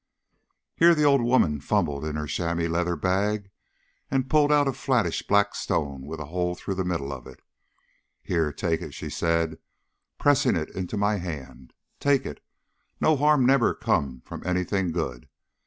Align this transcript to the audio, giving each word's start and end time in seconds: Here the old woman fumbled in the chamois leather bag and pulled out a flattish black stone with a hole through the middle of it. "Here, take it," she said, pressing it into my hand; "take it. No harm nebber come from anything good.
Here 0.75 0.95
the 0.95 1.03
old 1.03 1.21
woman 1.21 1.59
fumbled 1.61 2.05
in 2.05 2.15
the 2.15 2.25
chamois 2.25 2.65
leather 2.67 2.95
bag 2.95 3.51
and 4.09 4.31
pulled 4.31 4.51
out 4.51 4.67
a 4.67 4.73
flattish 4.73 5.21
black 5.27 5.53
stone 5.53 6.07
with 6.07 6.19
a 6.19 6.25
hole 6.25 6.55
through 6.55 6.73
the 6.73 6.83
middle 6.83 7.13
of 7.13 7.27
it. 7.27 7.39
"Here, 8.23 8.51
take 8.51 8.81
it," 8.81 8.95
she 8.95 9.11
said, 9.11 9.59
pressing 10.17 10.55
it 10.55 10.69
into 10.71 10.97
my 10.97 11.17
hand; 11.17 11.73
"take 11.99 12.25
it. 12.25 12.43
No 12.99 13.15
harm 13.15 13.45
nebber 13.45 13.75
come 13.75 14.21
from 14.25 14.41
anything 14.43 14.91
good. 14.91 15.29